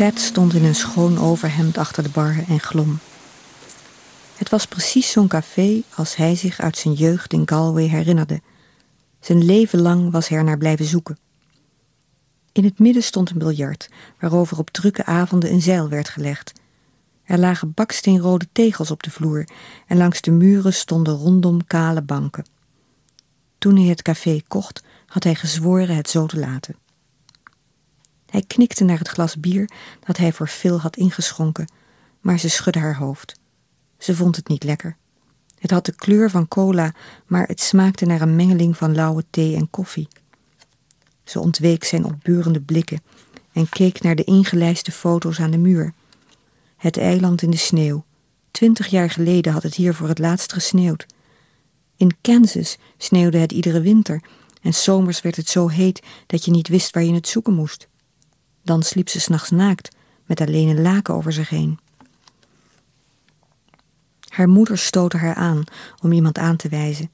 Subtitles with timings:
[0.00, 2.98] Stond in een schoon overhemd achter de bar en glom.
[4.36, 8.40] Het was precies zo'n café als hij zich uit zijn jeugd in Galway herinnerde.
[9.20, 11.18] Zijn leven lang was hij er naar blijven zoeken.
[12.52, 13.88] In het midden stond een biljart,
[14.20, 16.52] waarover op drukke avonden een zeil werd gelegd.
[17.24, 19.48] Er lagen baksteenrode tegels op de vloer
[19.86, 22.46] en langs de muren stonden rondom kale banken.
[23.58, 26.74] Toen hij het café kocht, had hij gezworen het zo te laten.
[28.30, 29.70] Hij knikte naar het glas bier
[30.06, 31.72] dat hij voor Phil had ingeschonken,
[32.20, 33.38] maar ze schudde haar hoofd.
[33.98, 34.96] Ze vond het niet lekker.
[35.58, 36.94] Het had de kleur van cola,
[37.26, 40.08] maar het smaakte naar een mengeling van lauwe thee en koffie.
[41.24, 43.02] Ze ontweek zijn opburende blikken
[43.52, 45.94] en keek naar de ingelijste foto's aan de muur.
[46.76, 48.04] Het eiland in de sneeuw.
[48.50, 51.06] Twintig jaar geleden had het hier voor het laatst gesneeuwd.
[51.96, 54.22] In Kansas sneeuwde het iedere winter
[54.62, 57.88] en zomers werd het zo heet dat je niet wist waar je het zoeken moest.
[58.62, 59.96] Dan sliep ze s'nachts naakt,
[60.26, 61.78] met alleen een laken over zich heen.
[64.28, 65.64] Haar moeder stootte haar aan
[66.02, 67.10] om iemand aan te wijzen.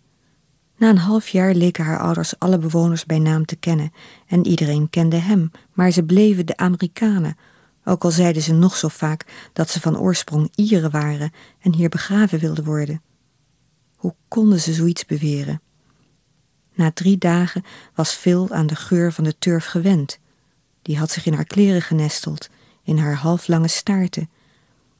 [0.76, 3.92] Na een half jaar leken haar ouders alle bewoners bij naam te kennen
[4.26, 7.36] en iedereen kende hem, maar ze bleven de Amerikanen,
[7.84, 11.88] ook al zeiden ze nog zo vaak dat ze van oorsprong Ieren waren en hier
[11.88, 13.02] begraven wilden worden.
[13.96, 15.60] Hoe konden ze zoiets beweren?
[16.74, 20.18] Na drie dagen was Phil aan de geur van de turf gewend.
[20.86, 22.48] Die had zich in haar kleren genesteld,
[22.82, 24.28] in haar halflange staarten.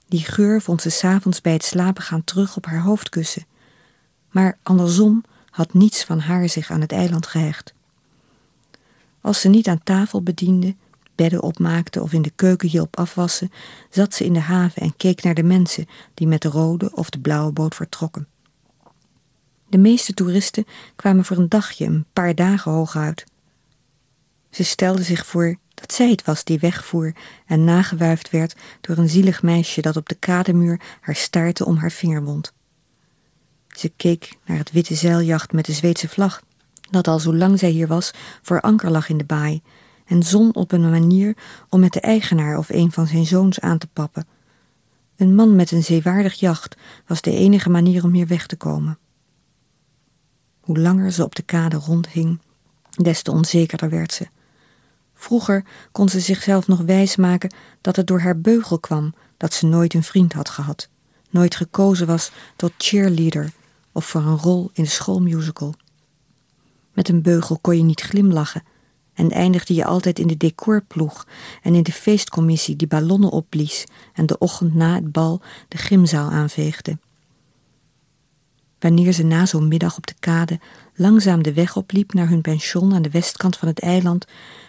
[0.09, 3.47] Die geur vond ze s'avonds bij het slapen gaan terug op haar hoofdkussen.
[4.31, 7.75] Maar andersom had niets van haar zich aan het eiland gehecht.
[9.21, 10.75] Als ze niet aan tafel bediende,
[11.15, 13.53] bedden opmaakte of in de keuken hielp afwassen,
[13.91, 17.11] zat ze in de haven en keek naar de mensen die met de rode of
[17.11, 18.29] de blauwe boot vertrokken.
[19.69, 23.25] De meeste toeristen kwamen voor een dagje, een paar dagen hooguit.
[24.51, 27.13] Ze stelde zich voor dat zij het was die wegvoer
[27.47, 31.91] en nagewuifd werd door een zielig meisje dat op de kademuur haar staartte om haar
[31.91, 32.53] vinger wond.
[33.69, 36.43] Ze keek naar het witte zeiljacht met de Zweedse vlag,
[36.91, 38.11] dat al zolang zij hier was
[38.43, 39.63] voor anker lag in de baai,
[40.07, 41.37] en zon op een manier
[41.69, 44.27] om met de eigenaar of een van zijn zoons aan te pappen.
[45.17, 46.77] Een man met een zeewaardig jacht
[47.07, 48.99] was de enige manier om hier weg te komen.
[50.61, 52.41] Hoe langer ze op de kade rondhing,
[52.91, 54.27] des te onzekerder werd ze.
[55.19, 59.95] Vroeger kon ze zichzelf nog wijsmaken dat het door haar beugel kwam dat ze nooit
[59.95, 60.89] een vriend had gehad,
[61.31, 63.53] nooit gekozen was tot cheerleader
[63.93, 65.75] of voor een rol in de schoolmusical.
[66.93, 68.63] Met een beugel kon je niet glimlachen
[69.15, 71.27] en eindigde je altijd in de decorploeg
[71.63, 76.31] en in de feestcommissie die ballonnen opblies en de ochtend na het bal de gymzaal
[76.31, 76.99] aanveegde.
[78.79, 80.61] Wanneer ze na zo'n middag op de kade
[80.95, 84.27] langzaam de weg opliep naar hun pension aan de westkant van het eiland,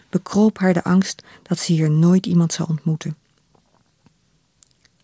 [0.09, 3.18] bekroop haar de angst dat ze hier nooit iemand zou ontmoeten.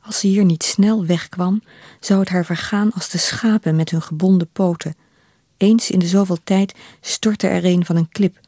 [0.02, 1.62] Als ze hier niet snel wegkwam,
[2.00, 4.96] zou het haar vergaan als de schapen met hun gebonden poten.
[5.58, 8.40] Eens in de zoveel tijd stortte er een van een klip.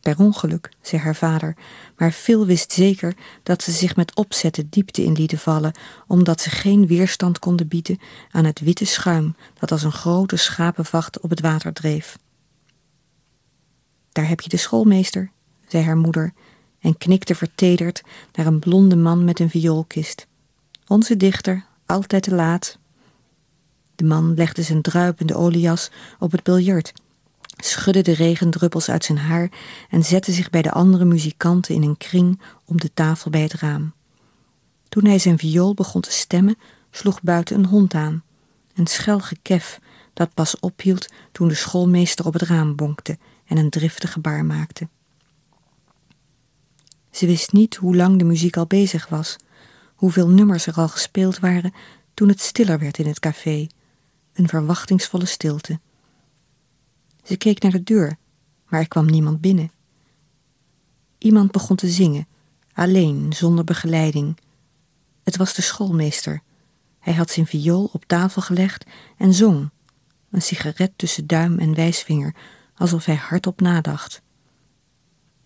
[0.00, 1.56] Per ongeluk, zei haar vader,
[1.96, 5.72] maar Phil wist zeker dat ze zich met opzet de diepte in lieten vallen,
[6.06, 11.20] omdat ze geen weerstand konden bieden aan het witte schuim dat als een grote schapenvacht
[11.20, 12.18] op het water dreef.
[14.12, 15.30] Daar heb je de schoolmeester,
[15.72, 16.32] zei haar moeder
[16.80, 18.02] en knikte vertederd
[18.32, 20.26] naar een blonde man met een vioolkist.
[20.86, 22.78] Onze dichter, altijd te laat.
[23.94, 26.92] De man legde zijn druipende oliejas op het biljart,
[27.56, 29.50] schudde de regendruppels uit zijn haar
[29.90, 33.52] en zette zich bij de andere muzikanten in een kring om de tafel bij het
[33.52, 33.92] raam.
[34.88, 36.56] Toen hij zijn viool begon te stemmen,
[36.90, 38.22] sloeg buiten een hond aan.
[38.74, 39.80] Een schel gekef
[40.12, 44.88] dat pas ophield toen de schoolmeester op het raam bonkte en een driftig gebaar maakte.
[47.12, 49.36] Ze wist niet hoe lang de muziek al bezig was,
[49.94, 51.72] hoeveel nummers er al gespeeld waren
[52.14, 53.66] toen het stiller werd in het café,
[54.32, 55.80] een verwachtingsvolle stilte.
[57.22, 58.16] Ze keek naar de deur,
[58.68, 59.72] maar er kwam niemand binnen.
[61.18, 62.26] Iemand begon te zingen,
[62.72, 64.38] alleen, zonder begeleiding.
[65.22, 66.42] Het was de schoolmeester.
[66.98, 68.86] Hij had zijn viool op tafel gelegd
[69.16, 69.70] en zong,
[70.30, 72.34] een sigaret tussen duim en wijsvinger,
[72.74, 74.22] alsof hij hardop nadacht.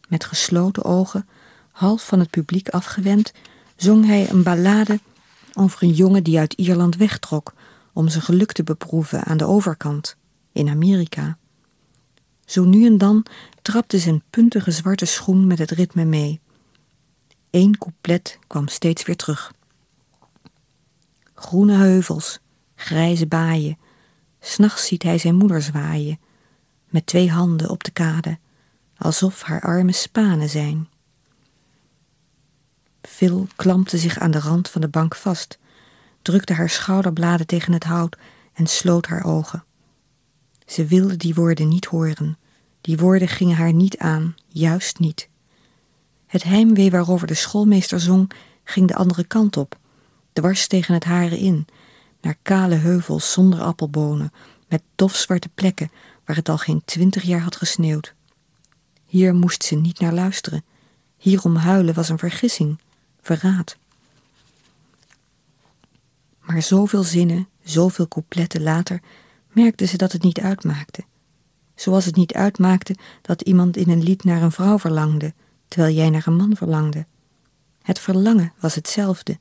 [0.08, 1.28] Met gesloten ogen
[1.76, 3.32] half van het publiek afgewend,
[3.76, 5.00] zong hij een ballade
[5.54, 7.54] over een jongen die uit Ierland wegtrok
[7.92, 10.16] om zijn geluk te beproeven aan de overkant,
[10.52, 11.38] in Amerika.
[12.44, 13.26] Zo nu en dan
[13.62, 16.40] trapte zijn puntige zwarte schoen met het ritme mee.
[17.50, 19.52] Eén couplet kwam steeds weer terug.
[21.34, 22.38] Groene heuvels,
[22.74, 23.78] grijze baaien,
[24.40, 26.18] s'nachts ziet hij zijn moeder zwaaien,
[26.88, 28.38] met twee handen op de kade,
[28.96, 30.88] alsof haar armen spanen zijn.
[33.06, 35.58] Phil klampte zich aan de rand van de bank vast,
[36.22, 38.16] drukte haar schouderbladen tegen het hout
[38.52, 39.64] en sloot haar ogen.
[40.66, 42.38] Ze wilde die woorden niet horen.
[42.80, 45.28] Die woorden gingen haar niet aan, juist niet.
[46.26, 48.30] Het heimwee waarover de schoolmeester zong,
[48.64, 49.78] ging de andere kant op,
[50.32, 51.66] dwars tegen het hare in,
[52.20, 54.32] naar kale heuvels zonder appelbonen,
[54.68, 55.90] met dofzwarte plekken
[56.24, 58.14] waar het al geen twintig jaar had gesneeuwd.
[59.04, 60.64] Hier moest ze niet naar luisteren.
[61.16, 62.78] Hierom huilen was een vergissing,
[63.26, 63.76] verraad.
[66.40, 69.00] Maar zoveel zinnen, zoveel coupletten later,
[69.52, 71.04] merkte ze dat het niet uitmaakte.
[71.74, 75.34] Zoals het niet uitmaakte dat iemand in een lied naar een vrouw verlangde,
[75.68, 77.06] terwijl jij naar een man verlangde.
[77.82, 79.38] Het verlangen was hetzelfde.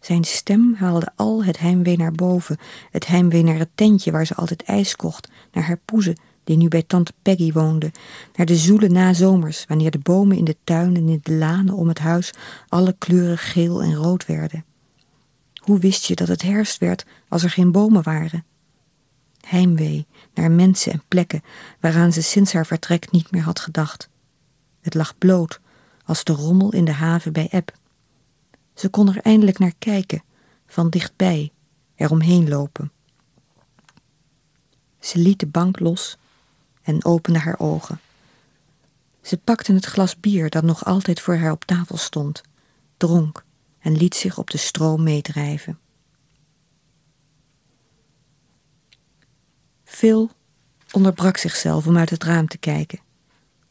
[0.00, 2.58] Zijn stem haalde al het heimwee naar boven,
[2.90, 6.68] het heimwee naar het tentje waar ze altijd ijs kocht, naar haar poezen, die nu
[6.68, 7.92] bij tante Peggy woonde,
[8.34, 11.88] naar de zoele nazomers, wanneer de bomen in de tuin en in de lanen om
[11.88, 12.32] het huis
[12.68, 14.64] alle kleuren geel en rood werden.
[15.54, 18.44] Hoe wist je dat het herfst werd als er geen bomen waren?
[19.46, 21.42] Heimwee naar mensen en plekken
[21.80, 24.08] waaraan ze sinds haar vertrek niet meer had gedacht.
[24.80, 25.60] Het lag bloot
[26.04, 27.72] als de rommel in de haven bij Eb.
[28.74, 30.22] Ze kon er eindelijk naar kijken,
[30.66, 31.52] van dichtbij,
[31.94, 32.92] eromheen lopen.
[35.00, 36.18] Ze liet de bank los
[36.84, 38.00] en opende haar ogen.
[39.22, 42.42] Ze pakte het glas bier dat nog altijd voor haar op tafel stond,
[42.96, 43.44] dronk
[43.78, 45.78] en liet zich op de stroom meedrijven.
[49.84, 50.30] Phil
[50.92, 53.00] onderbrak zichzelf om uit het raam te kijken.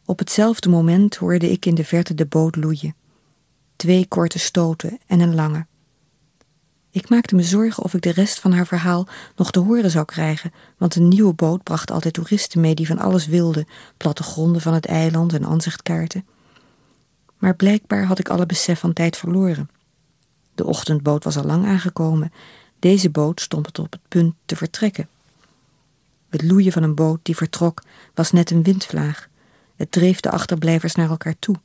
[0.05, 2.95] Op hetzelfde moment hoorde ik in de verte de boot loeien.
[3.75, 5.65] Twee korte stoten en een lange.
[6.93, 10.05] Ik maakte me zorgen of ik de rest van haar verhaal nog te horen zou
[10.05, 13.67] krijgen, want een nieuwe boot bracht altijd toeristen mee die van alles wilden,
[13.97, 16.25] plattegronden van het eiland en aanzichtkaarten.
[17.37, 19.69] Maar blijkbaar had ik alle besef van tijd verloren.
[20.55, 22.33] De ochtendboot was al lang aangekomen.
[22.79, 25.09] Deze boot stond op het punt te vertrekken.
[26.29, 29.27] Het loeien van een boot die vertrok was net een windvlaag.
[29.75, 31.55] Het dreef de achterblijvers naar elkaar toe,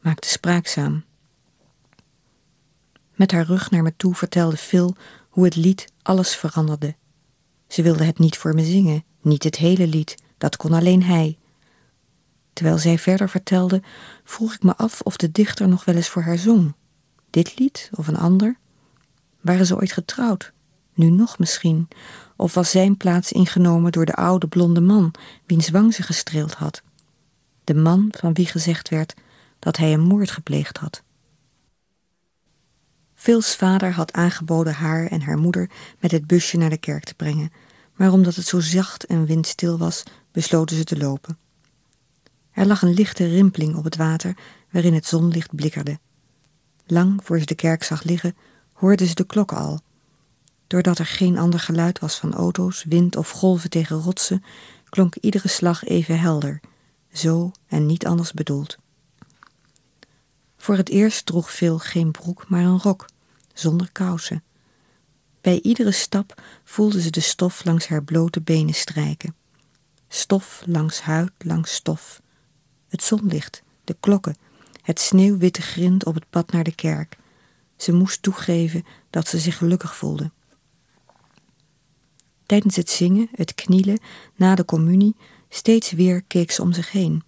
[0.00, 1.04] maakte spraakzaam.
[3.20, 4.96] Met haar rug naar me toe vertelde Phil
[5.28, 6.94] hoe het lied alles veranderde.
[7.68, 11.38] Ze wilde het niet voor me zingen, niet het hele lied, dat kon alleen hij.
[12.52, 13.82] Terwijl zij verder vertelde,
[14.24, 16.74] vroeg ik me af of de dichter nog wel eens voor haar zong.
[17.30, 18.56] Dit lied of een ander?
[19.40, 20.52] Waren ze ooit getrouwd?
[20.94, 21.88] Nu nog misschien.
[22.36, 25.14] Of was zijn plaats ingenomen door de oude blonde man,
[25.46, 26.82] wiens wang ze gestreeld had?
[27.64, 29.14] De man van wie gezegd werd
[29.58, 31.02] dat hij een moord gepleegd had.
[33.20, 37.14] Phil's vader had aangeboden haar en haar moeder met het busje naar de kerk te
[37.14, 37.52] brengen,
[37.94, 40.02] maar omdat het zo zacht en windstil was,
[40.32, 41.38] besloten ze te lopen.
[42.52, 44.36] Er lag een lichte rimpeling op het water
[44.70, 45.98] waarin het zonlicht blikkerde.
[46.86, 48.36] Lang voor ze de kerk zag liggen,
[48.72, 49.80] hoorden ze de klokken al.
[50.66, 54.44] Doordat er geen ander geluid was van auto's, wind of golven tegen rotsen,
[54.88, 56.60] klonk iedere slag even helder,
[57.12, 58.78] zo en niet anders bedoeld.
[60.60, 63.06] Voor het eerst droeg Phil geen broek, maar een rok,
[63.54, 64.42] zonder kousen.
[65.40, 69.34] Bij iedere stap voelde ze de stof langs haar blote benen strijken.
[70.08, 72.22] Stof langs huid, langs stof.
[72.88, 74.36] Het zonlicht, de klokken,
[74.82, 77.16] het sneeuwwitte grind op het pad naar de kerk.
[77.76, 80.30] Ze moest toegeven dat ze zich gelukkig voelde.
[82.46, 84.00] Tijdens het zingen, het knielen,
[84.36, 85.16] na de communie,
[85.48, 87.22] steeds weer keek ze om zich heen.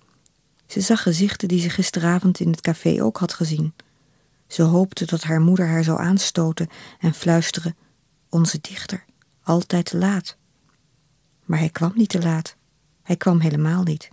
[0.73, 3.75] Ze zag gezichten die ze gisteravond in het café ook had gezien.
[4.47, 7.77] Ze hoopte dat haar moeder haar zou aanstoten en fluisteren:
[8.29, 9.05] Onze dichter,
[9.43, 10.37] altijd te laat.
[11.45, 12.57] Maar hij kwam niet te laat.
[13.03, 14.11] Hij kwam helemaal niet.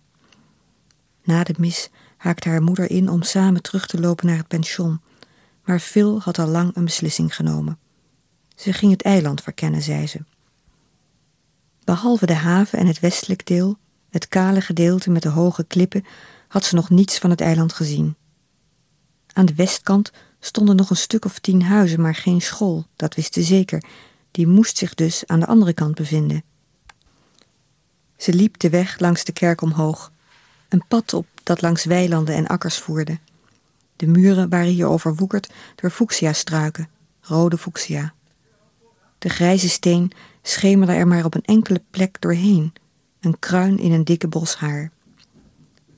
[1.24, 5.02] Na de mis haakte haar moeder in om samen terug te lopen naar het pension,
[5.64, 7.80] maar Phil had al lang een beslissing genomen.
[8.56, 10.24] Ze ging het eiland verkennen, zei ze.
[11.84, 13.78] Behalve de haven en het westelijk deel,
[14.10, 16.06] het kale gedeelte met de hoge klippen,
[16.50, 18.16] had ze nog niets van het eiland gezien.
[19.34, 23.34] Aan de westkant stonden nog een stuk of tien huizen, maar geen school, dat wist
[23.34, 23.84] ze zeker.
[24.32, 26.44] Die moest zich dus aan de andere kant bevinden.
[28.18, 30.12] Ze liep de weg langs de kerk omhoog,
[30.70, 33.20] een pad op dat langs weilanden en akkers voerde.
[33.96, 36.90] De muren waren hier overwoekerd door fuchsia-struiken,
[37.22, 38.14] rode fuchsia.
[39.18, 42.74] De grijze steen schemerde er maar op een enkele plek doorheen,
[43.20, 44.92] een kruin in een dikke bos haar.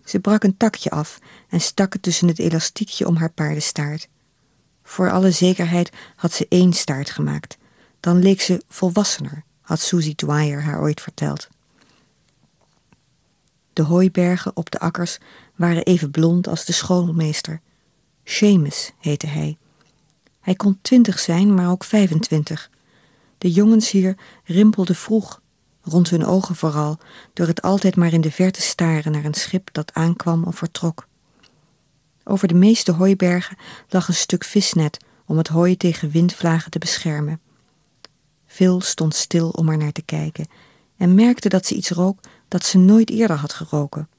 [0.05, 4.07] Ze brak een takje af en stak het tussen het elastiekje om haar paardenstaart.
[4.83, 7.57] Voor alle zekerheid had ze één staart gemaakt.
[7.99, 11.49] Dan leek ze volwassener, had Susie Dwyer haar ooit verteld.
[13.73, 15.17] De hooibergen op de akkers
[15.55, 17.61] waren even blond als de schoolmeester.
[18.23, 19.57] Seamus heette hij.
[20.39, 22.69] Hij kon twintig zijn, maar ook 25.
[23.37, 25.41] De jongens hier rimpelden vroeg,
[25.83, 26.99] rond hun ogen vooral,
[27.33, 31.07] door het altijd maar in de verte staren naar een schip dat aankwam of vertrok.
[32.23, 33.57] Over de meeste hooibergen
[33.89, 37.39] lag een stuk visnet om het hooi tegen windvlagen te beschermen.
[38.45, 40.47] Phil stond stil om er naar te kijken
[40.97, 44.09] en merkte dat ze iets rook dat ze nooit eerder had geroken.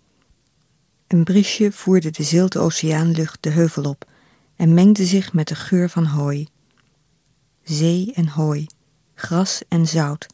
[1.07, 4.04] Een briesje voerde de zilte oceaanlucht de heuvel op
[4.57, 6.49] en mengde zich met de geur van hooi.
[7.62, 8.66] Zee en hooi,
[9.14, 10.26] gras en zout,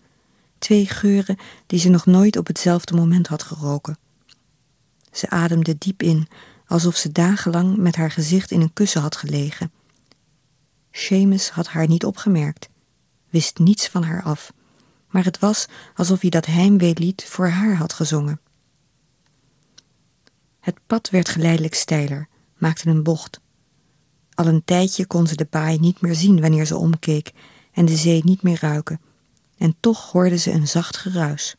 [0.59, 1.37] twee geuren
[1.67, 3.99] die ze nog nooit op hetzelfde moment had geroken.
[5.13, 6.29] Ze ademde diep in,
[6.67, 9.73] alsof ze dagenlang met haar gezicht in een kussen had gelegen.
[10.91, 12.69] Seamus had haar niet opgemerkt,
[13.31, 14.53] wist niets van haar af,
[15.09, 18.41] maar het was alsof hij dat heimweelied voor haar had gezongen.
[20.61, 23.41] Het pad werd geleidelijk steiler, maakte een bocht.
[24.35, 27.33] Al een tijdje kon ze de baai niet meer zien wanneer ze omkeek
[27.73, 29.01] en de zee niet meer ruiken,
[29.59, 31.57] en toch hoorde ze een zacht geruis.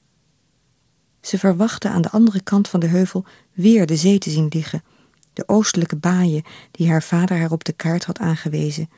[1.22, 4.84] Ze verwachtte aan de andere kant van de heuvel weer de zee te zien liggen,
[5.34, 8.90] de oostelijke baaien die haar vader haar op de kaart had aangewezen.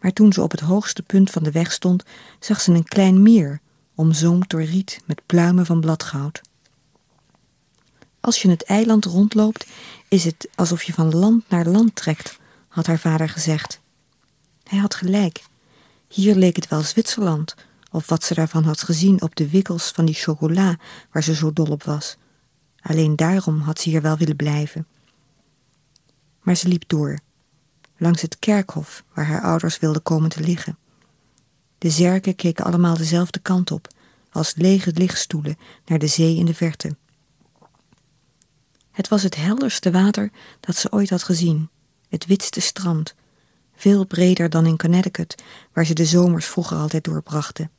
[0.00, 2.02] Maar toen ze op het hoogste punt van de weg stond,
[2.38, 3.60] zag ze een klein meer,
[3.94, 6.40] omzoomd door riet met pluimen van bladgoud.
[8.20, 9.66] Als je het eiland rondloopt,
[10.08, 13.80] is het alsof je van land naar land trekt, had haar vader gezegd.
[14.64, 15.42] Hij had gelijk.
[16.08, 17.54] Hier leek het wel Zwitserland,
[17.90, 20.78] of wat ze daarvan had gezien op de wikkels van die chocola
[21.12, 22.16] waar ze zo dol op was.
[22.80, 24.86] Alleen daarom had ze hier wel willen blijven.
[26.40, 27.18] Maar ze liep door,
[27.96, 30.78] langs het kerkhof waar haar ouders wilden komen te liggen.
[31.78, 33.88] De zerken keken allemaal dezelfde kant op,
[34.30, 36.96] als lege lichtstoelen naar de zee in de verte.
[38.90, 40.30] Het was het helderste water
[40.60, 41.68] dat ze ooit had gezien,
[42.08, 43.14] het witste strand,
[43.74, 45.42] veel breder dan in Connecticut,
[45.72, 47.70] waar ze de zomers vroeger altijd doorbrachten.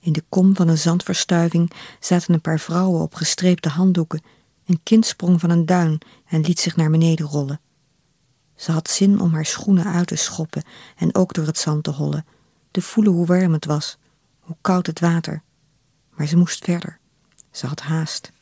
[0.00, 4.22] In de kom van een zandverstuiving zaten een paar vrouwen op gestreepte handdoeken.
[4.66, 7.60] Een kind sprong van een duin en liet zich naar beneden rollen.
[8.54, 10.64] Ze had zin om haar schoenen uit te schoppen
[10.96, 12.26] en ook door het zand te hollen,
[12.70, 13.98] te voelen hoe warm het was,
[14.40, 15.42] hoe koud het water.
[16.14, 16.98] Maar ze moest verder.
[17.50, 18.32] Ze had haast.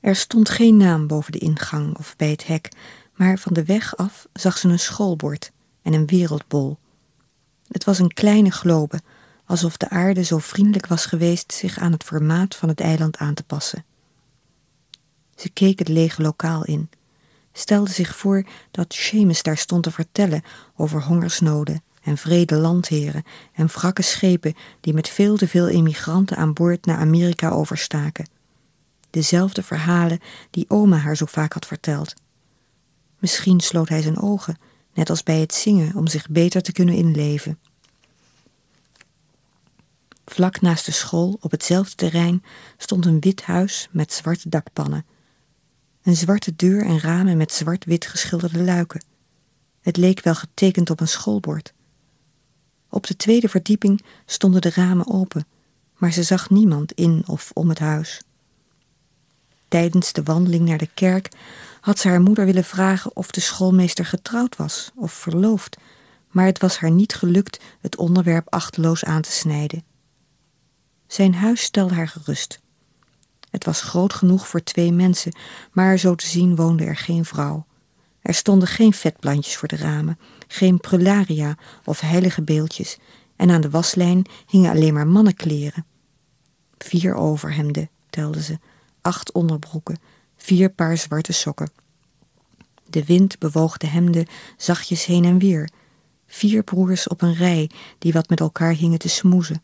[0.00, 2.68] Er stond geen naam boven de ingang of bij het hek,
[3.14, 5.52] maar van de weg af zag ze een schoolbord
[5.82, 6.78] en een wereldbol.
[7.70, 9.00] Het was een kleine globe,
[9.44, 13.34] alsof de aarde zo vriendelijk was geweest zich aan het formaat van het eiland aan
[13.34, 13.84] te passen.
[15.34, 16.90] Ze keek het lege lokaal in,
[17.52, 20.42] stelde zich voor dat Seamus daar stond te vertellen
[20.76, 23.22] over hongersnoden en vrede landheren
[23.52, 28.28] en wrakke schepen die met veel te veel immigranten aan boord naar Amerika overstaken.
[29.10, 32.14] Dezelfde verhalen die oma haar zo vaak had verteld.
[33.18, 34.58] Misschien sloot hij zijn ogen,
[35.00, 37.58] net als bij het zingen, om zich beter te kunnen inleven.
[40.24, 42.44] Vlak naast de school, op hetzelfde terrein,
[42.76, 45.06] stond een wit huis met zwarte dakpannen.
[46.02, 49.04] Een zwarte deur en ramen met zwart-wit geschilderde luiken.
[49.80, 51.72] Het leek wel getekend op een schoolbord.
[52.88, 55.46] Op de tweede verdieping stonden de ramen open,
[55.96, 58.20] maar ze zag niemand in of om het huis.
[59.68, 61.28] Tijdens de wandeling naar de kerk
[61.80, 65.76] had ze haar moeder willen vragen of de schoolmeester getrouwd was of verloofd,
[66.28, 69.84] maar het was haar niet gelukt het onderwerp achteloos aan te snijden.
[71.06, 72.60] Zijn huis stelde haar gerust.
[73.50, 75.36] Het was groot genoeg voor twee mensen,
[75.72, 77.66] maar zo te zien woonde er geen vrouw.
[78.22, 80.18] Er stonden geen vetplantjes voor de ramen,
[80.48, 82.98] geen prularia of heilige beeldjes,
[83.36, 85.86] en aan de waslijn hingen alleen maar mannenkleren.
[86.78, 88.58] Vier overhemden, telde ze,
[89.00, 89.98] acht onderbroeken,
[90.42, 91.70] vier paar zwarte sokken.
[92.86, 95.70] De wind bewoog de hemden zachtjes heen en weer.
[96.26, 99.62] Vier broers op een rij die wat met elkaar hingen te smoezen.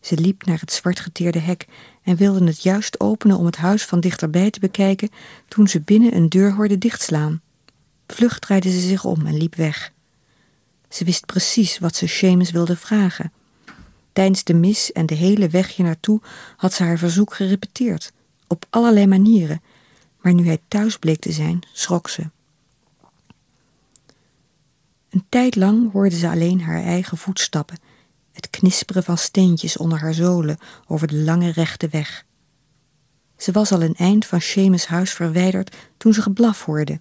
[0.00, 1.66] Ze liep naar het zwartgeteerde hek
[2.02, 5.10] en wilde het juist openen om het huis van dichterbij te bekijken
[5.48, 7.40] toen ze binnen een deur hoorde dichtslaan.
[8.06, 9.92] Vlug draaide ze zich om en liep weg.
[10.88, 13.32] Ze wist precies wat ze Seamus wilde vragen.
[14.12, 16.20] Tijdens de mis en de hele weg hier naartoe
[16.56, 18.12] had ze haar verzoek gerepeteerd,
[18.52, 19.62] op allerlei manieren,
[20.20, 22.30] maar nu hij thuis bleek te zijn, schrok ze.
[25.10, 27.78] Een tijd lang hoorde ze alleen haar eigen voetstappen,
[28.32, 32.24] het knisperen van steentjes onder haar zolen over de lange rechte weg.
[33.36, 37.00] Ze was al een eind van Seamus huis verwijderd toen ze geblaf hoorde.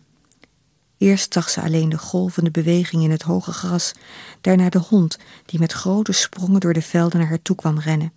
[0.98, 3.93] Eerst zag ze alleen de golvende beweging in het hoge gras,
[4.41, 8.13] daarna de hond die met grote sprongen door de velden naar haar toe kwam rennen.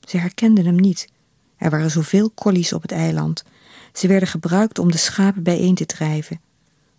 [0.00, 1.08] Ze herkende hem niet.
[1.58, 3.44] Er waren zoveel collies op het eiland.
[3.92, 6.40] Ze werden gebruikt om de schapen bijeen te drijven.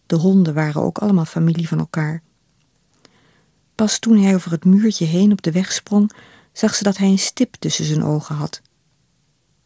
[0.05, 2.21] De honden waren ook allemaal familie van elkaar.
[3.75, 6.11] Pas toen hij over het muurtje heen op de weg sprong,
[6.51, 8.61] zag ze dat hij een stip tussen zijn ogen had.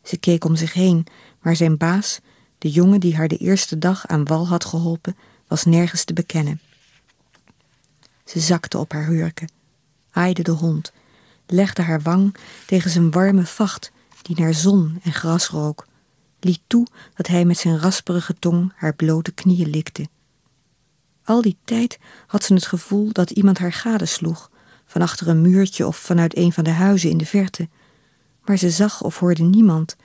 [0.03, 1.05] Ze keek om zich heen,
[1.41, 2.19] maar zijn baas,
[2.57, 6.61] de jongen die haar de eerste dag aan wal had geholpen, was nergens te bekennen.
[8.25, 9.51] Ze zakte op haar hurken,
[10.11, 10.91] aaide de hond,
[11.45, 12.35] legde haar wang
[12.65, 13.91] tegen zijn warme vacht
[14.23, 15.87] die naar zon en gras rook,
[16.39, 20.07] liet toe dat hij met zijn rasperige tong haar blote knieën likte.
[21.23, 24.51] Al die tijd had ze het gevoel dat iemand haar gadesloeg,
[24.85, 27.69] van achter een muurtje of vanuit een van de huizen in de verte.
[28.45, 29.95] Maar ze zag of hoorde niemand,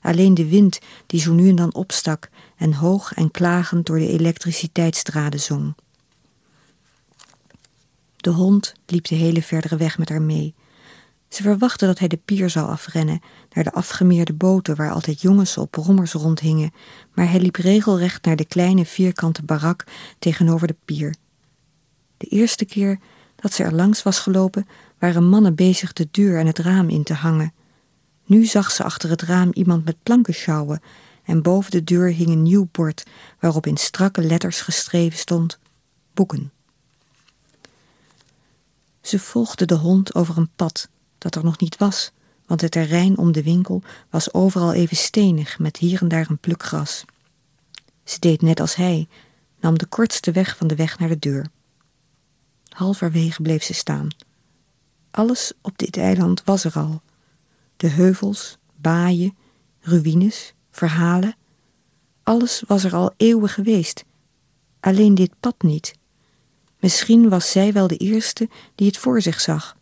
[0.00, 4.08] alleen de wind die zo nu en dan opstak en hoog en klagend door de
[4.08, 5.74] elektriciteitsdraden zong.
[8.16, 10.54] De hond liep de hele verdere weg met haar mee.
[11.28, 13.20] Ze verwachtte dat hij de pier zou afrennen,
[13.52, 16.72] naar de afgemeerde boten waar altijd jongens op rommers rondhingen,
[17.14, 19.84] maar hij liep regelrecht naar de kleine vierkante barak
[20.18, 21.14] tegenover de pier.
[22.16, 22.98] De eerste keer
[23.36, 24.66] dat ze er langs was gelopen,
[24.98, 27.52] waren mannen bezig de deur en het raam in te hangen.
[28.26, 30.80] Nu zag ze achter het raam iemand met planken sjouwen
[31.24, 33.06] en boven de deur hing een nieuw bord
[33.40, 35.58] waarop in strakke letters geschreven stond
[36.14, 36.52] boeken.
[39.00, 42.12] Ze volgde de hond over een pad dat er nog niet was,
[42.46, 46.38] want het terrein om de winkel was overal even stenig met hier en daar een
[46.38, 47.04] pluk gras.
[48.04, 49.08] Ze deed net als hij,
[49.60, 51.46] nam de kortste weg van de weg naar de deur.
[52.68, 54.08] Halverwege bleef ze staan.
[55.10, 57.02] Alles op dit eiland was er al.
[57.76, 59.36] De heuvels, baaien,
[59.80, 61.36] ruïnes, verhalen.
[62.22, 64.04] Alles was er al eeuwen geweest.
[64.80, 65.94] Alleen dit pad niet.
[66.78, 69.77] Misschien was zij wel de eerste die het voor zich zag.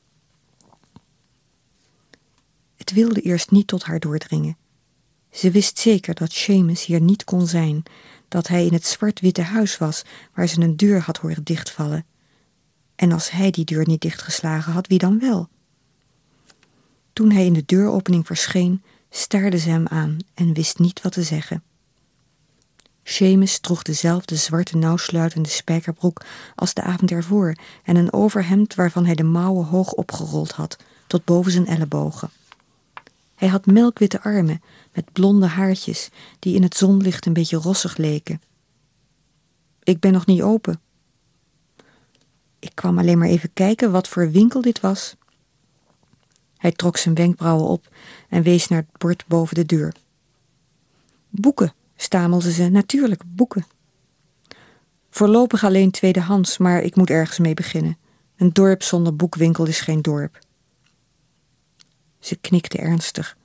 [2.86, 4.56] Het wilde eerst niet tot haar doordringen.
[5.30, 7.82] Ze wist zeker dat Seamus hier niet kon zijn,
[8.28, 12.06] dat hij in het zwart-witte huis was waar ze een deur had horen dichtvallen.
[12.96, 15.48] En als hij die deur niet dichtgeslagen had, wie dan wel?
[17.12, 21.22] Toen hij in de deuropening verscheen, staarde ze hem aan en wist niet wat te
[21.22, 21.62] zeggen.
[23.02, 29.14] Seamus droeg dezelfde zwarte nauwsluitende spijkerbroek als de avond ervoor en een overhemd waarvan hij
[29.14, 32.30] de mouwen hoog opgerold had, tot boven zijn ellebogen.
[33.36, 38.40] Hij had melkwitte armen met blonde haartjes die in het zonlicht een beetje rossig leken.
[39.82, 40.80] Ik ben nog niet open.
[42.58, 45.16] Ik kwam alleen maar even kijken wat voor winkel dit was.
[46.56, 47.88] Hij trok zijn wenkbrauwen op
[48.28, 49.94] en wees naar het bord boven de deur.
[51.28, 53.66] Boeken, stamelde ze, natuurlijk, boeken.
[55.10, 57.98] Voorlopig alleen tweedehands, maar ik moet ergens mee beginnen.
[58.36, 60.38] Een dorp zonder boekwinkel is geen dorp.
[62.18, 63.36] Ze knikte ernstig,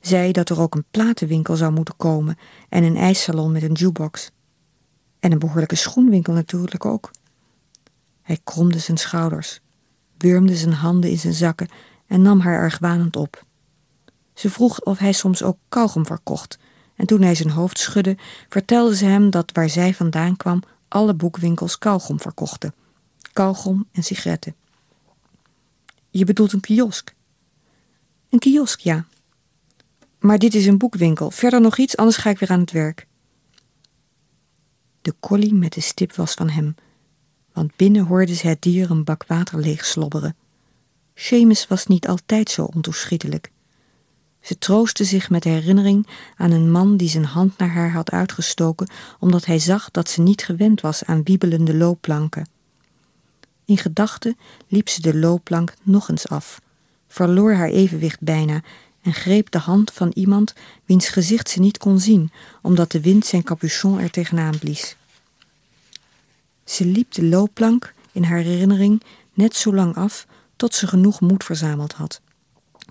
[0.00, 2.38] zei dat er ook een platenwinkel zou moeten komen
[2.68, 4.30] en een ijssalon met een jukebox.
[5.20, 7.10] En een behoorlijke schoenwinkel natuurlijk ook.
[8.22, 9.60] Hij kromde zijn schouders,
[10.18, 11.68] wurmde zijn handen in zijn zakken
[12.06, 13.44] en nam haar argwanend op.
[14.34, 16.58] Ze vroeg of hij soms ook kauwgom verkocht,
[16.94, 18.16] en toen hij zijn hoofd schudde,
[18.48, 22.74] vertelde ze hem dat waar zij vandaan kwam alle boekwinkels kauwgom verkochten.
[23.32, 24.54] Kauwgom en sigaretten.
[26.10, 27.14] Je bedoelt een kiosk?
[28.30, 29.06] Een kiosk, ja.
[30.18, 31.30] Maar dit is een boekwinkel.
[31.30, 33.06] Verder nog iets, anders ga ik weer aan het werk.
[35.02, 36.74] De collie met de stip was van hem,
[37.52, 40.36] want binnen hoorde ze het dier een bak water leeg slobberen.
[41.14, 43.50] Seamus was niet altijd zo ontoeschietelijk.
[44.40, 48.90] Ze troostte zich met herinnering aan een man die zijn hand naar haar had uitgestoken
[49.18, 52.48] omdat hij zag dat ze niet gewend was aan wiebelende loopplanken.
[53.64, 54.36] In gedachten
[54.68, 56.60] liep ze de loopplank nog eens af
[57.10, 58.62] verloor haar evenwicht bijna
[59.02, 63.26] en greep de hand van iemand wiens gezicht ze niet kon zien, omdat de wind
[63.26, 64.96] zijn capuchon er tegenaan blies.
[66.64, 69.02] Ze liep de loopplank in haar herinnering
[69.34, 72.20] net zo lang af tot ze genoeg moed verzameld had.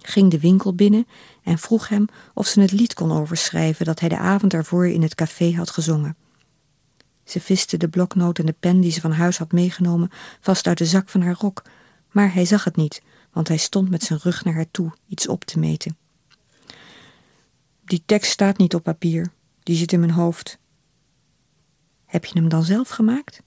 [0.02, 1.08] Ging de winkel binnen
[1.44, 5.02] en vroeg hem of ze het lied kon overschrijven dat hij de avond ervoor in
[5.02, 6.16] het café had gezongen.
[7.24, 10.78] Ze viste de bloknoot en de pen die ze van huis had meegenomen vast uit
[10.78, 11.64] de zak van haar rok,
[12.12, 13.02] maar hij zag het niet,
[13.40, 15.98] want hij stond met zijn rug naar haar toe iets op te meten.
[17.86, 19.32] Die tekst staat niet op papier,
[19.64, 20.58] die zit in mijn hoofd.
[22.06, 23.42] Heb je hem dan zelf gemaakt?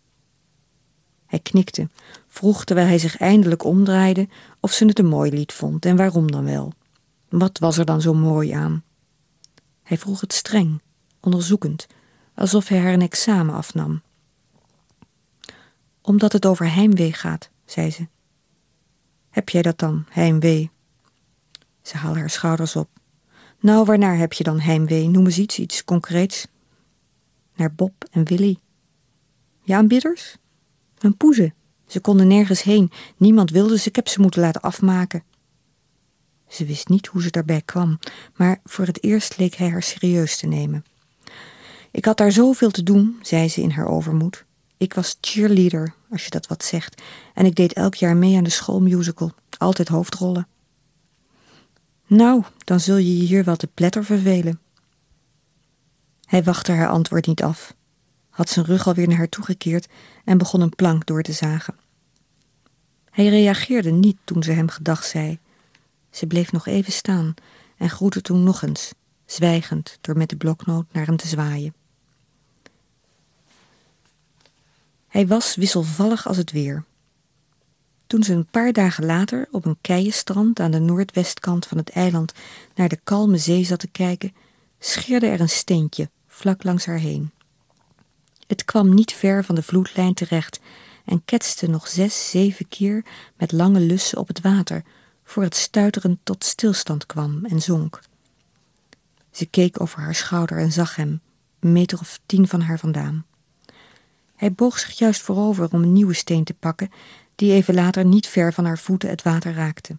[1.27, 1.89] Hij knikte,
[2.29, 4.29] vroeg terwijl hij zich eindelijk omdraaide
[4.61, 6.73] of ze het een mooi lied vond en waarom dan wel.
[7.29, 8.85] Wat was er dan zo mooi aan?
[9.83, 10.81] Hij vroeg het streng,
[11.21, 11.87] onderzoekend,
[12.35, 14.03] alsof hij haar een examen afnam.
[16.01, 18.07] Omdat het over heimwee gaat, zei ze.
[19.33, 20.71] Heb jij dat dan, heimwee?
[21.83, 22.89] Ze haalde haar schouders op.
[23.61, 25.09] Nou, waarnaar heb je dan heimwee?
[25.09, 26.47] Noem eens iets, iets concreets.
[27.55, 28.59] naar Bob en Willy.
[29.63, 30.37] Je aanbidders?
[31.01, 31.55] Mijn poezen.
[31.87, 32.91] Ze konden nergens heen.
[33.17, 33.89] Niemand wilde ze.
[33.89, 35.25] Ik heb ze moeten laten afmaken.
[36.49, 37.99] Ze wist niet hoe ze daarbij kwam,
[38.37, 40.85] maar voor het eerst leek hij haar serieus te nemen.
[41.91, 44.45] Ik had daar zoveel te doen, zei ze in haar overmoed.
[44.83, 47.03] Ik was cheerleader, als je dat wat zegt,
[47.35, 50.49] en ik deed elk jaar mee aan de schoolmusical, altijd hoofdrollen.
[52.07, 54.61] Nou, dan zul je je hier wel te pletter vervelen.
[56.25, 57.75] Hij wachtte haar antwoord niet af,
[58.31, 59.89] had zijn rug alweer naar haar toegekeerd
[60.25, 61.77] en begon een plank door te zagen.
[63.11, 65.39] Hij reageerde niet toen ze hem gedag zei.
[66.11, 67.35] Ze bleef nog even staan
[67.77, 68.93] en groette toen nog eens,
[69.27, 71.75] zwijgend door met de bloknoot naar hem te zwaaien.
[75.13, 76.85] Hij was wisselvallig als het weer.
[78.07, 82.33] Toen ze een paar dagen later op een keienstrand aan de noordwestkant van het eiland
[82.75, 84.35] naar de kalme zee zat te kijken,
[84.79, 87.31] scheerde er een steentje vlak langs haar heen.
[88.47, 90.61] Het kwam niet ver van de vloedlijn terecht
[91.05, 93.05] en ketste nog zes, zeven keer
[93.37, 94.85] met lange lussen op het water,
[95.25, 98.01] voor het stuiterend tot stilstand kwam en zonk.
[99.31, 101.21] Ze keek over haar schouder en zag hem,
[101.61, 103.25] een meter of tien van haar vandaan.
[104.43, 106.91] Hij boog zich juist voorover om een nieuwe steen te pakken,
[107.35, 109.97] die even later niet ver van haar voeten het water raakte.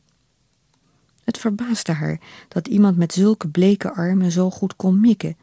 [1.23, 5.38] Het verbaasde haar dat iemand met zulke bleke armen zo goed kon mikken,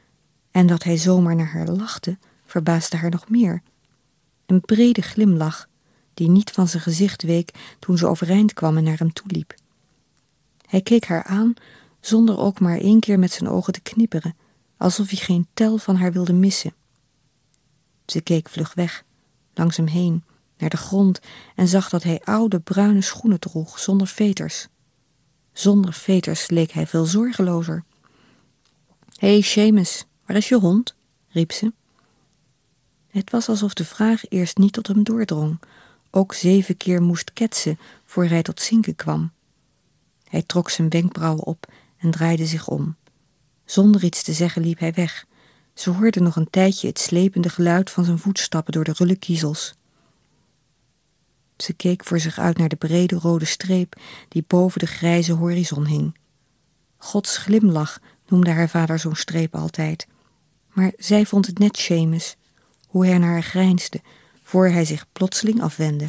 [0.51, 3.63] en dat hij zomaar naar haar lachte, verbaasde haar nog meer.
[4.47, 5.69] Een brede glimlach,
[6.15, 9.55] die niet van zijn gezicht week toen ze overeind kwam en naar hem toeliep.
[10.67, 11.55] Hij keek haar aan,
[12.01, 14.37] zonder ook maar één keer met zijn ogen te knipperen,
[14.77, 16.73] alsof hij geen tel van haar wilde missen.
[18.11, 19.05] Ze keek vlug weg,
[19.55, 20.25] langs hem heen,
[20.59, 21.21] naar de grond
[21.55, 24.67] en zag dat hij oude bruine schoenen droeg, zonder veters.
[25.53, 27.85] Zonder veters leek hij veel zorgelozer.
[29.17, 29.85] Hé, hey,
[30.27, 30.95] waar is je hond?
[31.29, 31.73] riep ze.
[33.09, 35.61] Het was alsof de vraag eerst niet tot hem doordrong,
[36.11, 39.33] ook zeven keer moest ketsen voor hij tot zinken kwam.
[40.25, 42.97] Hij trok zijn wenkbrauwen op en draaide zich om.
[43.65, 45.27] Zonder iets te zeggen liep hij weg.
[45.75, 49.75] Ze hoorde nog een tijdje het slepende geluid van zijn voetstappen door de rulle kiezels.
[51.57, 55.87] Ze keek voor zich uit naar de brede rode streep die boven de grijze horizon
[55.87, 56.17] hing.
[56.97, 60.07] Gods glimlach noemde haar vader zo'n streep altijd.
[60.73, 62.37] Maar zij vond het net Seamus,
[62.87, 64.01] hoe hij naar haar grijnsde,
[64.43, 66.07] voor hij zich plotseling afwendde.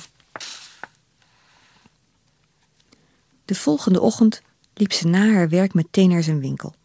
[3.46, 4.42] De volgende ochtend
[4.74, 6.76] liep ze na haar werk meteen naar zijn winkel.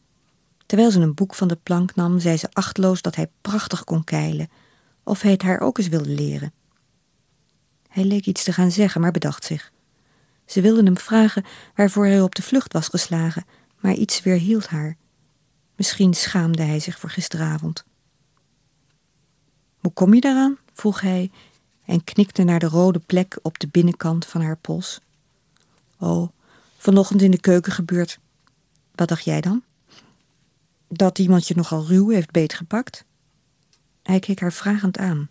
[0.67, 4.05] Terwijl ze een boek van de plank nam, zei ze achtloos dat hij prachtig kon
[4.05, 4.49] keilen,
[5.03, 6.53] of hij het haar ook eens wilde leren.
[7.89, 9.73] Hij leek iets te gaan zeggen, maar bedacht zich.
[10.47, 13.45] Ze wilde hem vragen waarvoor hij op de vlucht was geslagen,
[13.81, 14.97] maar iets weerhield haar.
[15.77, 17.85] Misschien schaamde hij zich voor gisteravond.
[19.81, 20.59] Hoe kom je daaraan?
[20.73, 21.31] vroeg hij
[21.85, 25.01] en knikte naar de rode plek op de binnenkant van haar pols.
[25.99, 26.29] Oh,
[26.77, 28.19] vanochtend in de keuken gebeurd.
[28.95, 29.63] Wat dacht jij dan?
[30.89, 33.05] Dat iemand je nogal ruw heeft beetgepakt?
[34.03, 35.29] Hij keek haar vragend aan.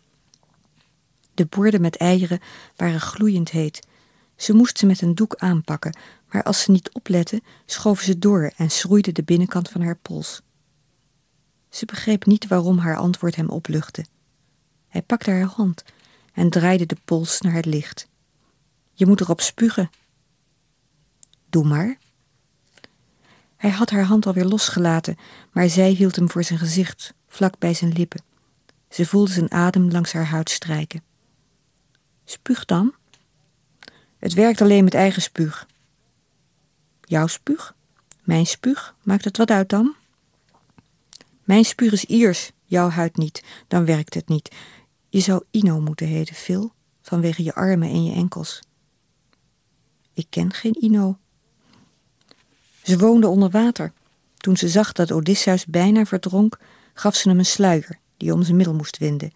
[1.34, 2.40] De borden met eieren
[2.76, 3.88] waren gloeiend heet.
[4.36, 5.98] Ze moest ze met een doek aanpakken,
[6.32, 10.42] maar als ze niet oplette, schoof ze door en schroeide de binnenkant van haar pols.
[11.70, 14.06] Ze begreep niet waarom haar antwoord hem opluchtte.
[14.88, 15.84] Hij pakte haar hand
[16.34, 18.08] en draaide de pols naar het licht.
[18.94, 19.90] Je moet erop spugen.
[21.50, 21.98] Doe maar.
[23.66, 25.18] Hij had haar hand alweer losgelaten,
[25.52, 28.24] maar zij hield hem voor zijn gezicht, vlak bij zijn lippen.
[28.90, 31.04] Ze voelde zijn adem langs haar huid strijken.
[32.26, 32.94] Spuug dan.
[34.18, 35.68] Het werkt alleen met eigen spuug.
[37.02, 37.76] Jouw spuug?
[38.24, 38.96] Mijn spuug?
[39.04, 39.96] Maakt het wat uit dan?
[41.44, 43.44] Mijn spuug is Iers, jouw huid niet.
[43.68, 44.56] Dan werkt het niet.
[45.10, 48.60] Je zou Ino moeten heten, Phil, vanwege je armen en je enkels.
[50.14, 51.18] Ik ken geen Ino.
[52.86, 53.92] Ze woonde onder water.
[54.38, 56.58] Toen ze zag dat Odysseus bijna verdronk,
[56.94, 59.34] gaf ze hem een sluier die om zijn middel moest winden.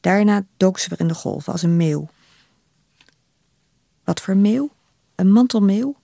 [0.00, 2.08] Daarna dook ze weer in de golven als een meeuw.
[4.04, 4.70] Wat voor meeuw?
[5.14, 5.96] Een mantelmeeuw?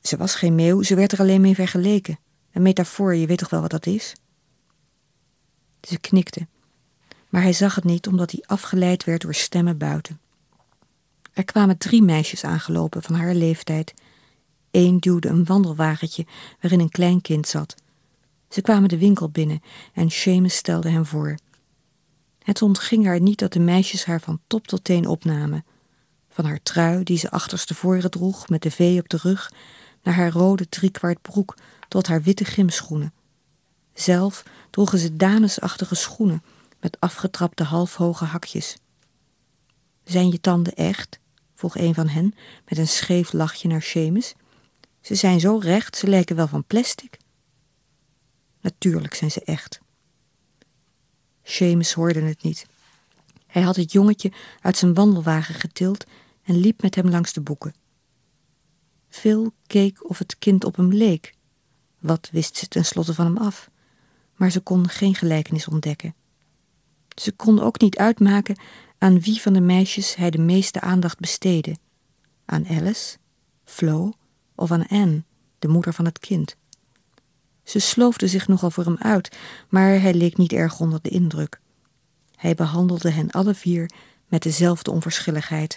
[0.00, 2.18] Ze was geen meeuw, ze werd er alleen mee vergeleken.
[2.52, 4.14] Een metafoor, je weet toch wel wat dat is?
[5.80, 6.46] Ze knikte,
[7.28, 10.20] maar hij zag het niet omdat hij afgeleid werd door stemmen buiten.
[11.32, 13.94] Er kwamen drie meisjes aangelopen van haar leeftijd.
[14.70, 16.26] Eén duwde een wandelwagentje
[16.60, 17.74] waarin een klein kind zat.
[18.48, 21.34] Ze kwamen de winkel binnen en Seamus stelde hen voor.
[22.42, 25.64] Het ontging haar niet dat de meisjes haar van top tot teen opnamen.
[26.28, 29.52] Van haar trui, die ze achterstevoren droeg met de vee op de rug,
[30.02, 31.56] naar haar rode driekwart broek
[31.88, 33.12] tot haar witte gymschoenen.
[33.94, 36.42] Zelf droegen ze damesachtige schoenen,
[36.80, 38.76] met afgetrapte halfhoge hakjes.
[40.04, 41.18] Zijn je tanden echt?
[41.54, 42.34] vroeg een van hen
[42.68, 44.34] met een scheef lachje naar Seamus.
[45.00, 47.18] Ze zijn zo recht, ze lijken wel van plastic.
[48.60, 49.80] Natuurlijk zijn ze echt.
[51.42, 52.66] Seamus hoorde het niet.
[53.46, 56.04] Hij had het jongetje uit zijn wandelwagen getild
[56.42, 57.74] en liep met hem langs de boeken.
[59.08, 61.34] Phil keek of het kind op hem leek.
[61.98, 63.70] Wat wist ze tenslotte van hem af?
[64.34, 66.14] Maar ze kon geen gelijkenis ontdekken.
[67.14, 68.58] Ze kon ook niet uitmaken
[68.98, 71.76] aan wie van de meisjes hij de meeste aandacht besteedde.
[72.44, 73.16] Aan Alice,
[73.64, 74.12] Flo
[74.60, 75.22] of aan Anne,
[75.58, 76.56] de moeder van het kind.
[77.62, 79.36] Ze sloofde zich nogal voor hem uit,
[79.68, 81.60] maar hij leek niet erg onder de indruk.
[82.36, 83.90] Hij behandelde hen alle vier
[84.28, 85.76] met dezelfde onverschilligheid.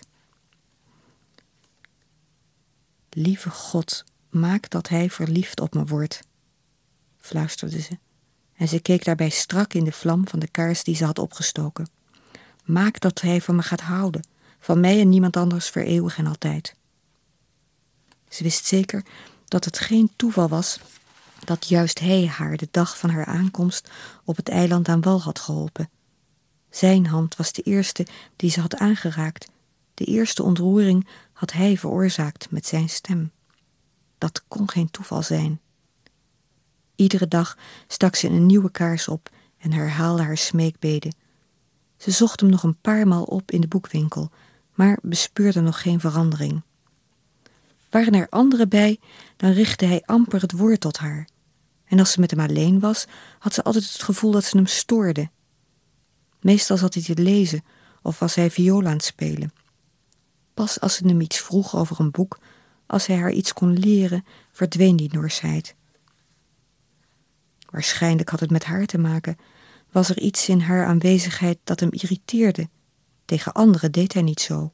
[3.09, 6.19] Lieve God, maak dat hij verliefd op me wordt,
[7.19, 7.97] fluisterde ze,
[8.55, 11.89] en ze keek daarbij strak in de vlam van de kaars die ze had opgestoken.
[12.63, 14.27] Maak dat hij van me gaat houden,
[14.59, 16.75] van mij en niemand anders voor eeuwig en altijd.
[18.33, 19.05] Ze wist zeker
[19.45, 20.79] dat het geen toeval was
[21.45, 23.89] dat juist hij haar de dag van haar aankomst
[24.23, 25.89] op het eiland aan wal had geholpen.
[26.69, 29.49] Zijn hand was de eerste die ze had aangeraakt.
[29.93, 33.31] De eerste ontroering had hij veroorzaakt met zijn stem.
[34.17, 35.59] Dat kon geen toeval zijn.
[36.95, 41.15] Iedere dag stak ze een nieuwe kaars op en herhaalde haar smeekbeden.
[41.97, 44.31] Ze zocht hem nog een paar maal op in de boekwinkel,
[44.73, 46.61] maar bespeurde nog geen verandering.
[47.93, 48.99] Waren er anderen bij,
[49.37, 51.27] dan richtte hij amper het woord tot haar.
[51.85, 53.05] En als ze met hem alleen was,
[53.39, 55.29] had ze altijd het gevoel dat ze hem stoorde.
[56.39, 57.63] Meestal zat hij te lezen
[58.01, 59.53] of was hij viool aan het spelen.
[60.53, 62.39] Pas als ze hem iets vroeg over een boek,
[62.85, 65.75] als hij haar iets kon leren, verdween die norsheid.
[67.69, 69.37] Waarschijnlijk had het met haar te maken.
[69.91, 72.69] Was er iets in haar aanwezigheid dat hem irriteerde?
[73.25, 74.71] Tegen anderen deed hij niet zo.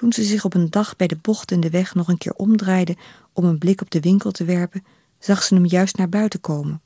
[0.00, 2.32] Toen ze zich op een dag bij de bocht in de weg nog een keer
[2.32, 2.96] omdraaide
[3.32, 4.84] om een blik op de winkel te werpen,
[5.18, 6.80] zag ze hem juist naar buiten komen.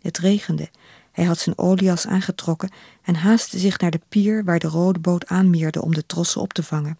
[0.00, 0.70] Het regende.
[1.12, 2.70] Hij had zijn olias aangetrokken
[3.02, 6.52] en haastte zich naar de pier waar de rode boot aanmeerde om de trossen op
[6.52, 6.98] te vangen.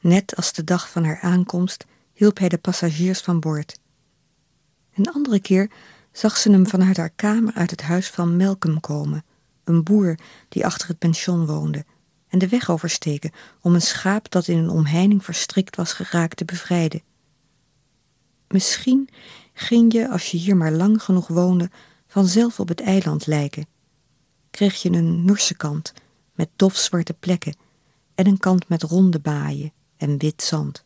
[0.00, 3.78] Net als de dag van haar aankomst hielp hij de passagiers van boord.
[4.94, 5.70] Een andere keer
[6.12, 9.24] zag ze hem vanuit haar kamer uit het huis van Malcolm komen,
[9.64, 10.18] een boer
[10.48, 11.84] die achter het pension woonde,
[12.32, 16.44] en de weg oversteken om een schaap dat in een omheining verstrikt was geraakt te
[16.44, 17.02] bevrijden.
[18.48, 19.08] Misschien
[19.52, 21.70] ging je, als je hier maar lang genoeg woonde,
[22.06, 23.66] vanzelf op het eiland lijken.
[24.50, 25.92] Kreeg je een Noorse kant
[26.34, 27.56] met dof zwarte plekken
[28.14, 30.84] en een kant met ronde baaien en wit zand.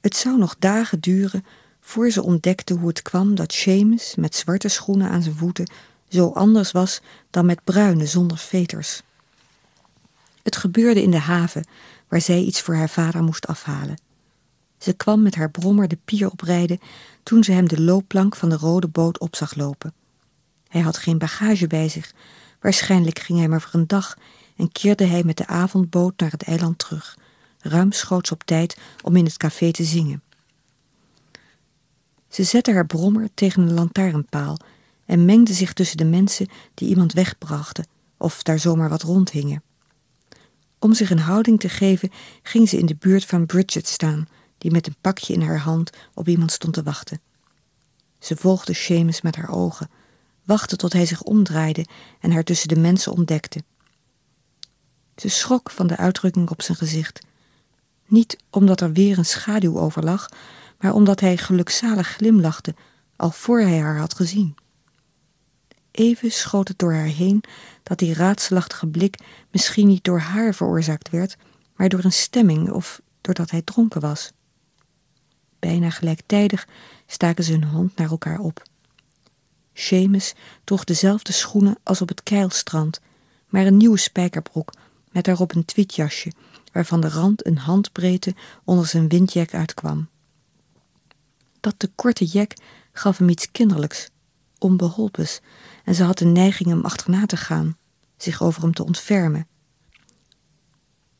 [0.00, 1.44] Het zou nog dagen duren
[1.80, 5.70] voor ze ontdekte hoe het kwam dat Seamus met zwarte schoenen aan zijn voeten
[6.08, 9.02] zo anders was dan met bruine zonder veters.
[10.42, 11.66] Het gebeurde in de haven,
[12.08, 14.00] waar zij iets voor haar vader moest afhalen.
[14.78, 16.78] Ze kwam met haar brommer de pier oprijden
[17.22, 19.92] toen ze hem de loopplank van de rode boot op zag lopen.
[20.68, 22.12] Hij had geen bagage bij zich.
[22.60, 24.16] Waarschijnlijk ging hij maar voor een dag
[24.56, 27.18] en keerde hij met de avondboot naar het eiland terug,
[27.60, 30.22] ruimschoots op tijd om in het café te zingen.
[32.28, 34.58] Ze zette haar brommer tegen een lantaarnpaal
[35.08, 39.62] en mengde zich tussen de mensen die iemand wegbrachten of daar zomaar wat rondhingen.
[40.78, 42.10] Om zich een houding te geven,
[42.42, 45.90] ging ze in de buurt van Bridget staan, die met een pakje in haar hand
[46.14, 47.20] op iemand stond te wachten.
[48.18, 49.90] Ze volgde Seamus met haar ogen,
[50.44, 51.86] wachtte tot hij zich omdraaide
[52.20, 53.62] en haar tussen de mensen ontdekte.
[55.16, 57.20] Ze schrok van de uitdrukking op zijn gezicht.
[58.06, 60.28] Niet omdat er weer een schaduw over lag,
[60.78, 62.74] maar omdat hij gelukzalig glimlachte,
[63.16, 64.56] al voor hij haar had gezien.
[65.98, 67.42] Even schoot het door haar heen
[67.82, 69.18] dat die raadselachtige blik
[69.50, 71.36] misschien niet door haar veroorzaakt werd,
[71.76, 74.32] maar door een stemming of doordat hij dronken was.
[75.58, 76.68] Bijna gelijktijdig
[77.06, 78.62] staken ze hun hand naar elkaar op.
[79.72, 80.34] Seamus
[80.64, 83.00] droeg dezelfde schoenen als op het keilstrand,
[83.48, 84.72] maar een nieuwe spijkerbroek
[85.10, 86.32] met daarop een tweetjasje,
[86.72, 88.34] waarvan de rand een handbreedte
[88.64, 90.08] onder zijn windjek uitkwam.
[91.60, 92.54] Dat te korte jek
[92.92, 94.08] gaf hem iets kinderlijks,
[94.58, 95.40] onbeholpens,
[95.84, 97.76] en ze had de neiging hem achterna te gaan,
[98.16, 99.46] zich over hem te ontfermen.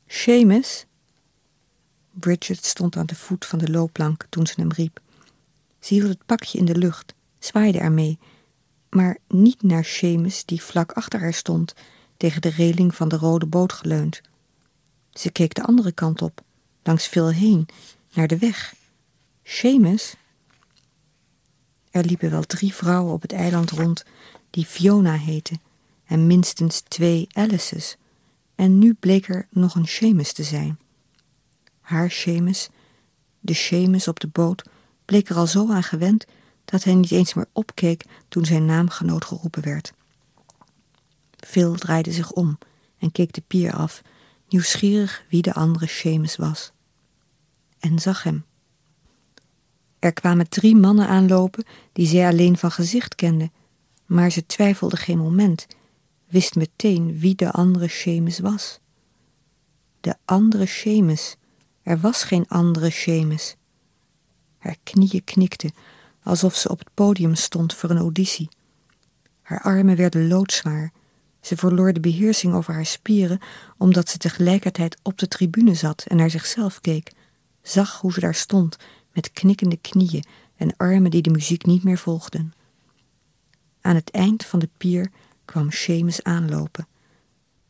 [0.07, 0.87] Seamus,
[2.11, 5.01] Bridget stond aan de voet van de loopplank toen ze hem riep.
[5.81, 8.19] Ze hield het pakje in de lucht, zwaaide ermee,
[8.91, 11.75] maar niet naar Seamus die vlak achter haar stond,
[12.17, 14.21] tegen de reling van de rode boot geleund.
[15.11, 16.41] Ze keek de andere kant op,
[16.83, 17.69] langs veel heen,
[18.13, 18.75] naar de weg.
[19.43, 20.15] Seamus?
[21.91, 24.05] Er liepen wel drie vrouwen op het eiland rond
[24.51, 25.61] die Fiona heten
[26.05, 27.97] en minstens twee Alice's.
[28.55, 30.79] En nu bleek er nog een Seamus te zijn.
[31.81, 32.69] Haar Seamus,
[33.41, 34.63] de Seamus op de boot,
[35.05, 36.27] bleek er al zo aan gewend
[36.65, 39.93] dat hij niet eens meer opkeek toen zijn naamgenoot geroepen werd.
[41.37, 42.59] Phil draaide zich om
[42.99, 44.03] en keek de pier af,
[44.49, 46.73] nieuwsgierig wie de andere Seamus was.
[47.79, 48.45] En zag hem.
[49.99, 53.51] Er kwamen drie mannen aanlopen die zij alleen van gezicht kende,
[54.07, 55.67] maar ze twijfelde geen moment,
[56.29, 58.81] wist meteen wie de andere Seamus was.
[60.01, 61.37] De andere Seamus.
[61.83, 63.57] Er was geen andere Seamus.
[64.59, 65.73] Haar knieën knikten,
[66.23, 68.49] alsof ze op het podium stond voor een auditie.
[69.43, 70.93] Haar armen werden loodzwaar.
[71.41, 73.39] Ze verloor de beheersing over haar spieren,
[73.77, 77.13] omdat ze tegelijkertijd op de tribune zat en naar zichzelf keek,
[77.63, 78.77] zag hoe ze daar stond,
[79.19, 80.25] met knikkende knieën
[80.57, 82.53] en armen die de muziek niet meer volgden.
[83.81, 85.11] Aan het eind van de pier
[85.45, 86.87] kwam Seamus aanlopen.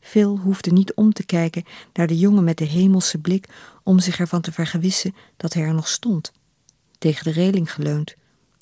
[0.00, 3.48] Phil hoefde niet om te kijken naar de jongen met de hemelse blik
[3.82, 6.32] om zich ervan te vergewissen dat hij er nog stond,
[6.98, 8.14] tegen de reling geleund.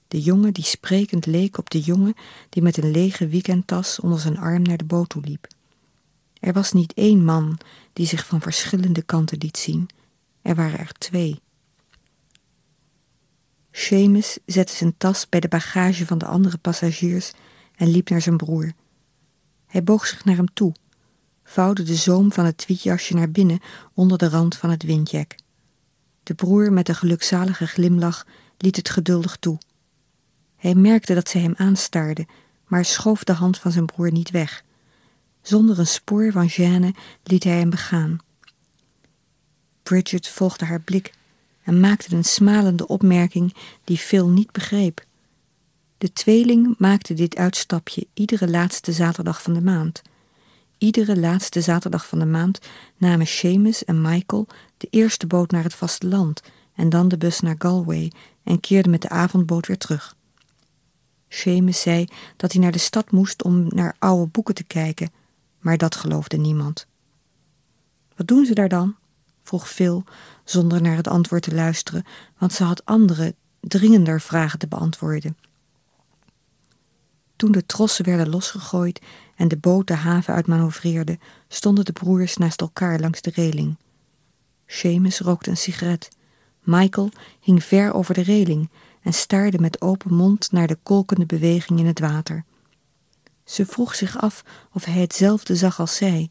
[0.09, 2.15] De jongen die sprekend leek op de jongen
[2.49, 5.47] die met een lege weekendtas onder zijn arm naar de boot toe liep.
[6.41, 7.59] Er was niet één man
[7.93, 9.89] die zich van verschillende kanten liet zien.
[10.43, 11.45] Er waren er twee.
[13.79, 17.33] Seamus zette zijn tas bij de bagage van de andere passagiers
[17.75, 18.73] en liep naar zijn broer.
[19.67, 20.75] Hij boog zich naar hem toe,
[21.45, 23.61] vouwde de zoom van het tweetjasje naar binnen
[23.95, 25.39] onder de rand van het windjek.
[26.23, 28.27] De broer met een gelukzalige glimlach
[28.59, 29.59] liet het geduldig toe.
[30.57, 32.27] Hij merkte dat zij hem aanstaarde,
[32.67, 34.65] maar schoof de hand van zijn broer niet weg.
[35.43, 38.19] Zonder een spoor van gêne liet hij hem begaan.
[39.83, 41.13] Bridget volgde haar blik
[41.67, 45.05] en maakte een smalende opmerking die Phil niet begreep.
[45.99, 50.03] De tweeling maakte dit uitstapje iedere laatste zaterdag van de maand.
[50.79, 52.59] Iedere laatste zaterdag van de maand
[52.97, 56.43] namen Seamus en Michael de eerste boot naar het vasteland
[56.75, 60.17] en dan de bus naar Galway en keerden met de avondboot weer terug.
[61.29, 65.11] Seamus zei dat hij naar de stad moest om naar oude boeken te kijken,
[65.59, 66.87] maar dat geloofde niemand.
[68.17, 68.97] Wat doen ze daar dan?
[69.43, 70.05] vroeg Phil,
[70.49, 72.05] zonder naar het antwoord te luisteren,
[72.39, 75.37] want ze had andere, dringender vragen te beantwoorden.
[77.37, 79.01] Toen de trossen werden losgegooid
[79.37, 83.77] en de boot de haven uitmanoeuvreerde, stonden de broers naast elkaar langs de reling.
[84.67, 86.09] Seamus rookte een sigaret.
[86.63, 88.71] Michael hing ver over de reling
[89.03, 92.45] en staarde met open mond naar de kolkende beweging in het water.
[93.45, 96.31] Ze vroeg zich af of hij hetzelfde zag als zij.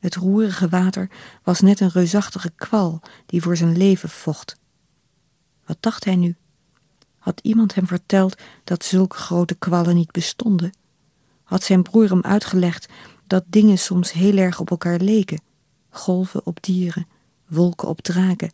[0.00, 1.10] Het roerige water
[1.42, 4.56] was net een reusachtige kwal die voor zijn leven vocht.
[5.66, 6.36] Wat dacht hij nu?
[7.18, 10.72] Had iemand hem verteld dat zulke grote kwallen niet bestonden?
[11.42, 12.88] Had zijn broer hem uitgelegd
[13.26, 15.42] dat dingen soms heel erg op elkaar leken,
[15.90, 17.06] golven op dieren,
[17.46, 18.52] wolken op draken,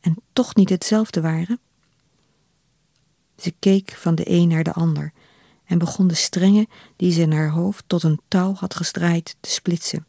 [0.00, 1.58] en toch niet hetzelfde waren?
[3.36, 5.12] Ze keek van de een naar de ander
[5.64, 9.50] en begon de strengen die ze in haar hoofd tot een touw had gestraaid te
[9.50, 10.06] splitsen.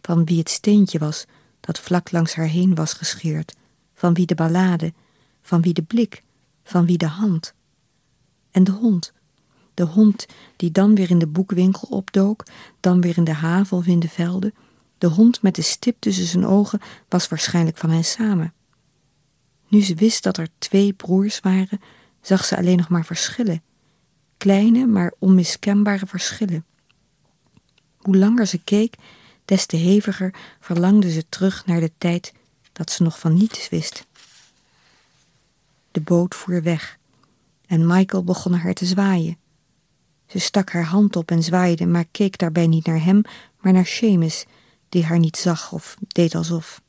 [0.00, 1.26] Van wie het steentje was
[1.60, 3.56] dat vlak langs haar heen was gescheerd,
[3.94, 4.92] van wie de ballade,
[5.42, 6.22] van wie de blik,
[6.64, 7.54] van wie de hand.
[8.50, 9.12] En de hond,
[9.74, 12.44] de hond die dan weer in de boekwinkel opdook,
[12.80, 14.54] dan weer in de haven of in de velden,
[14.98, 18.52] de hond met de stip tussen zijn ogen was waarschijnlijk van hen samen.
[19.68, 21.80] Nu ze wist dat er twee broers waren,
[22.20, 23.62] zag ze alleen nog maar verschillen.
[24.36, 26.64] Kleine, maar onmiskenbare verschillen.
[27.96, 28.94] Hoe langer ze keek,
[29.50, 32.32] des te heviger verlangde ze terug naar de tijd
[32.72, 34.06] dat ze nog van niets wist.
[35.90, 36.98] De boot voer weg
[37.66, 39.36] en Michael begon haar te zwaaien.
[40.26, 43.22] Ze stak haar hand op en zwaaide, maar keek daarbij niet naar hem,
[43.60, 44.44] maar naar Seamus,
[44.88, 46.80] die haar niet zag of deed alsof.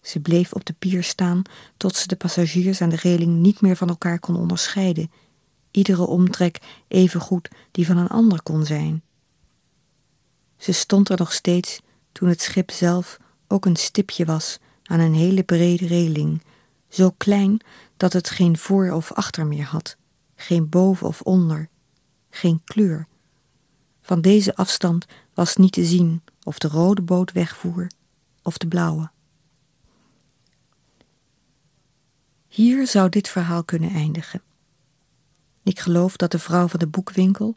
[0.00, 1.42] Ze bleef op de pier staan
[1.76, 5.10] tot ze de passagiers aan de reling niet meer van elkaar kon onderscheiden,
[5.70, 6.58] iedere omtrek
[6.88, 9.02] even goed die van een ander kon zijn.
[10.64, 11.80] Ze stond er nog steeds
[12.12, 13.16] toen het schip zelf
[13.48, 16.42] ook een stipje was aan een hele brede reling,
[16.88, 17.60] zo klein
[17.96, 19.96] dat het geen voor of achter meer had,
[20.34, 21.68] geen boven of onder,
[22.30, 23.06] geen kleur.
[24.02, 27.90] Van deze afstand was niet te zien of de rode boot wegvoer
[28.42, 29.10] of de blauwe.
[32.48, 34.42] Hier zou dit verhaal kunnen eindigen.
[35.62, 37.56] Ik geloof dat de vrouw van de boekwinkel,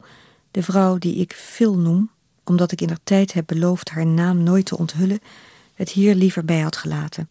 [0.50, 2.10] de vrouw die ik Phil noem,
[2.48, 5.20] omdat ik in der tijd heb beloofd haar naam nooit te onthullen,
[5.74, 7.28] het hier liever bij had gelaten.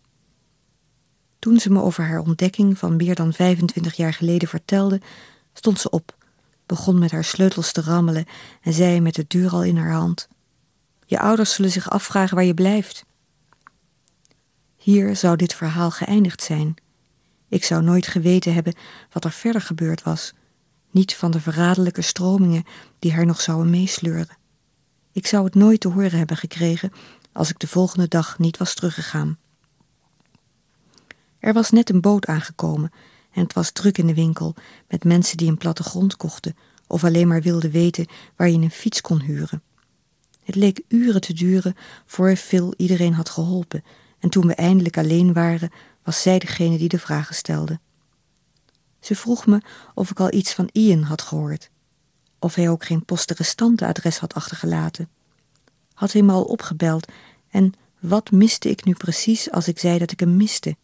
[1.39, 5.01] Toen ze me over haar ontdekking van meer dan 25 jaar geleden vertelde,
[5.53, 6.15] stond ze op,
[6.65, 8.25] begon met haar sleutels te rammelen
[8.61, 10.27] en zei met de deur al in haar hand:
[11.05, 13.05] Je ouders zullen zich afvragen waar je blijft.
[14.75, 16.75] Hier zou dit verhaal geëindigd zijn.
[17.49, 18.75] Ik zou nooit geweten hebben
[19.11, 20.33] wat er verder gebeurd was,
[20.91, 22.63] niet van de verraderlijke stromingen
[22.99, 24.36] die haar nog zouden meesleuren.
[25.17, 26.91] Ik zou het nooit te horen hebben gekregen
[27.31, 29.37] als ik de volgende dag niet was teruggegaan.
[31.39, 32.91] Er was net een boot aangekomen
[33.31, 34.55] en het was druk in de winkel
[34.87, 36.55] met mensen die een plattegrond kochten
[36.87, 38.05] of alleen maar wilden weten
[38.35, 39.61] waar je een fiets kon huren.
[40.43, 43.83] Het leek uren te duren voor Phil iedereen had geholpen
[44.19, 45.71] en toen we eindelijk alleen waren,
[46.03, 47.79] was zij degene die de vragen stelde.
[48.99, 49.61] Ze vroeg me
[49.93, 51.69] of ik al iets van Ian had gehoord,
[52.47, 55.09] of hij ook geen poste-restante-adres had achtergelaten.
[55.93, 57.07] Had hij me al opgebeld
[57.49, 60.75] en wat miste ik nu precies als ik zei dat ik hem miste?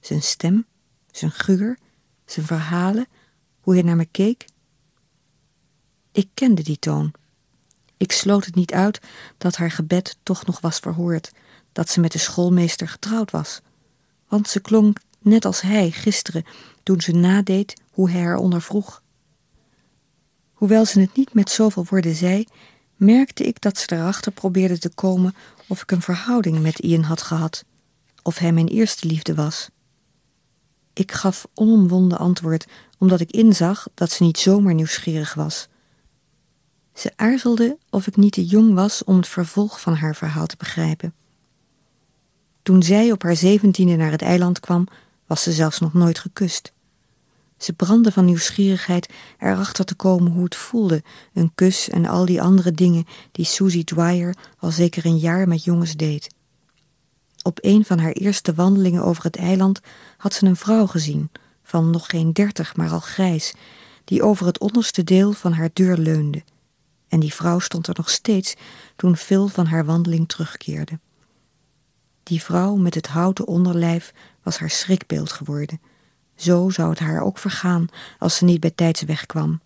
[0.00, 0.66] Zijn stem,
[1.10, 1.78] zijn geur,
[2.24, 3.06] zijn verhalen,
[3.60, 4.44] hoe hij naar me keek?
[6.12, 7.12] Ik kende die toon.
[7.96, 9.00] Ik sloot het niet uit
[9.38, 11.32] dat haar gebed toch nog was verhoord,
[11.72, 13.60] dat ze met de schoolmeester getrouwd was.
[14.28, 16.44] Want ze klonk net als hij gisteren
[16.82, 18.99] toen ze nadeed hoe hij haar ondervroeg.
[20.60, 22.44] Hoewel ze het niet met zoveel woorden zei,
[22.96, 25.34] merkte ik dat ze erachter probeerde te komen
[25.68, 27.64] of ik een verhouding met Ian had gehad,
[28.22, 29.68] of hij mijn eerste liefde was.
[30.92, 32.66] Ik gaf onomwonden antwoord,
[32.98, 35.68] omdat ik inzag dat ze niet zomaar nieuwsgierig was.
[36.94, 40.56] Ze aarzelde of ik niet te jong was om het vervolg van haar verhaal te
[40.56, 41.14] begrijpen.
[42.62, 44.86] Toen zij op haar zeventiende naar het eiland kwam,
[45.26, 46.72] was ze zelfs nog nooit gekust.
[47.60, 51.02] Ze brandde van nieuwsgierigheid erachter te komen hoe het voelde,
[51.34, 55.64] een kus en al die andere dingen die Susie Dwyer al zeker een jaar met
[55.64, 56.34] jongens deed.
[57.42, 59.80] Op een van haar eerste wandelingen over het eiland
[60.16, 61.30] had ze een vrouw gezien,
[61.62, 63.54] van nog geen dertig, maar al grijs,
[64.04, 66.42] die over het onderste deel van haar deur leunde.
[67.08, 68.54] En die vrouw stond er nog steeds
[68.96, 70.98] toen Phil van haar wandeling terugkeerde.
[72.22, 75.80] Die vrouw met het houten onderlijf was haar schrikbeeld geworden.
[76.40, 77.86] Zo zou het haar ook vergaan
[78.18, 79.60] als ze niet bij tijds wegkwam.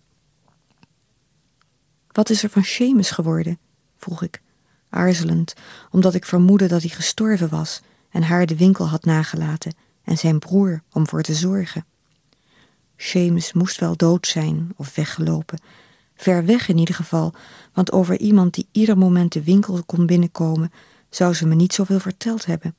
[2.07, 3.57] Wat is er van Seamus geworden?
[3.97, 4.41] vroeg ik
[4.89, 5.53] aarzelend,
[5.91, 10.39] omdat ik vermoedde dat hij gestorven was en haar de winkel had nagelaten en zijn
[10.39, 11.85] broer om voor te zorgen.
[12.97, 15.59] Seamus moest wel dood zijn of weggelopen,
[16.15, 17.33] ver weg in ieder geval,
[17.73, 20.71] want over iemand die ieder moment de winkel kon binnenkomen,
[21.09, 22.75] zou ze me niet zoveel verteld hebben.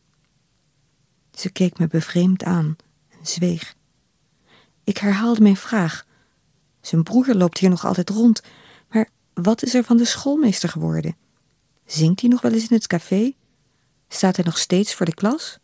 [1.33, 2.77] Ze keek me bevreemd aan
[3.09, 3.75] en zweeg.
[4.87, 6.07] Ik herhaalde mijn vraag.
[6.81, 8.43] Zijn broer loopt hier nog altijd rond,
[8.89, 11.17] maar wat is er van de schoolmeester geworden?
[11.87, 13.33] Zingt hij nog wel eens in het café?
[14.09, 15.59] Staat hij nog steeds voor de klas?